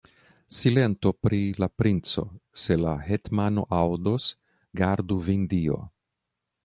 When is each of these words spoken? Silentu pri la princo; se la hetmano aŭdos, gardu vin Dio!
Silentu 0.59 1.11
pri 1.25 1.41
la 1.63 1.67
princo; 1.81 2.23
se 2.61 2.77
la 2.85 2.93
hetmano 3.09 3.67
aŭdos, 3.83 4.31
gardu 4.83 5.19
vin 5.29 5.45
Dio! 5.53 5.79